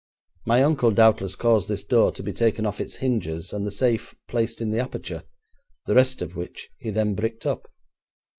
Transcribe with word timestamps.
My 0.47 0.63
uncle 0.63 0.89
doubtless 0.89 1.35
caused 1.35 1.69
this 1.69 1.83
door 1.83 2.11
to 2.13 2.23
be 2.23 2.33
taken 2.33 2.65
off 2.65 2.81
its 2.81 2.95
hinges, 2.95 3.53
and 3.53 3.67
the 3.67 3.71
safe 3.71 4.15
placed 4.27 4.59
in 4.59 4.71
the 4.71 4.79
aperture, 4.79 5.21
the 5.85 5.93
rest 5.93 6.23
of 6.23 6.35
which 6.35 6.71
he 6.79 6.89
then 6.89 7.13
bricked 7.13 7.45
up.' 7.45 7.67